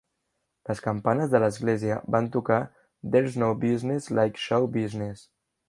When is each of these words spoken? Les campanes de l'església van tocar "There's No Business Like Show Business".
Les 0.69 0.79
campanes 0.85 1.29
de 1.33 1.41
l'església 1.43 1.99
van 2.17 2.31
tocar 2.37 2.59
"There's 3.17 3.39
No 3.47 3.53
Business 3.67 4.11
Like 4.21 4.45
Show 4.49 4.69
Business". 4.83 5.25